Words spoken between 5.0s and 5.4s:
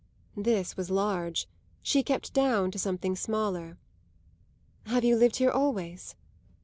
you lived